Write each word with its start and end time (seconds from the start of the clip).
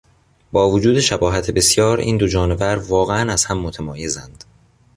با 0.51 0.69
وجود 0.69 0.99
شباهت 0.99 1.51
بسیار، 1.51 1.99
این 1.99 2.17
دو 2.17 2.27
جانور 2.27 2.75
واقعا 2.77 3.33
از 3.33 3.45
هم 3.45 3.57
متمایزند. 3.59 4.43